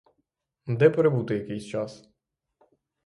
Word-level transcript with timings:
Де 0.67 0.89
перебути 0.89 1.35
якийсь 1.35 1.65
час? 1.65 2.09